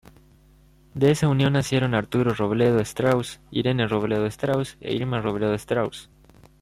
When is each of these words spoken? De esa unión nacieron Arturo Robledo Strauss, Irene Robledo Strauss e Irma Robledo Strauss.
De 0.95 1.11
esa 1.11 1.27
unión 1.27 1.53
nacieron 1.53 1.93
Arturo 1.93 2.33
Robledo 2.33 2.79
Strauss, 2.79 3.39
Irene 3.51 3.87
Robledo 3.87 4.25
Strauss 4.25 4.77
e 4.81 4.95
Irma 4.95 5.21
Robledo 5.21 5.53
Strauss. 5.53 6.09